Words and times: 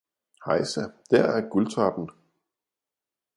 Hejsa, 0.45 0.81
der 1.11 1.23
er 1.23 1.49
guldtoppen! 1.49 2.11